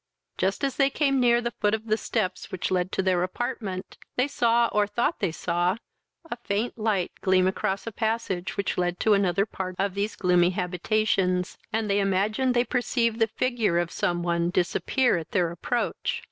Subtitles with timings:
[0.35, 3.99] Just as they came near the foot of the steps which led to their apartment,
[4.15, 5.77] they saw, or thought they saw,
[6.31, 10.49] a faint light gleam across a passage which led to another part of these gloomy
[10.49, 16.19] habitations, and they imagined they perceived the figure of some one disappear at their approach.